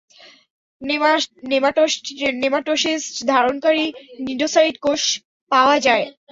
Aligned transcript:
Nematocyst 2.41 3.15
ধারণকারী 3.27 3.85
cnidocyte 4.25 4.75
কোষ 4.77 5.01
পাওয়া 5.51 5.75
যায়। 5.79 6.05